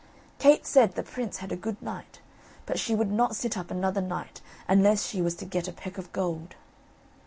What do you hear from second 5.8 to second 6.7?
of gold.